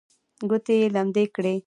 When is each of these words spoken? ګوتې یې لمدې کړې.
ګوتې 0.49 0.75
یې 0.81 0.87
لمدې 0.95 1.23
کړې. 1.35 1.55